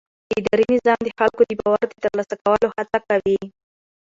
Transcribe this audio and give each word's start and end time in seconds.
اداري 0.39 0.65
نظام 0.75 0.99
د 1.03 1.09
خلکو 1.17 1.41
د 1.45 1.51
باور 1.59 1.81
د 1.89 1.93
ترلاسه 2.03 2.35
کولو 2.43 2.67
هڅه 2.77 2.97
کوي. 3.09 3.39